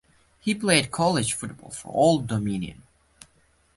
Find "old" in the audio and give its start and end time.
1.93-2.25